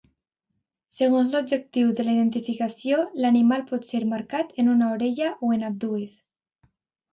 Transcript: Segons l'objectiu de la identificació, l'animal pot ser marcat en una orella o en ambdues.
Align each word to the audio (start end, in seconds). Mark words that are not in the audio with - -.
Segons 0.99 1.35
l'objectiu 1.35 1.91
de 1.99 2.05
la 2.07 2.15
identificació, 2.17 3.03
l'animal 3.25 3.67
pot 3.73 3.87
ser 3.93 4.03
marcat 4.17 4.59
en 4.65 4.75
una 4.79 4.91
orella 4.97 5.31
o 5.51 5.55
en 5.61 5.71
ambdues. 5.71 6.19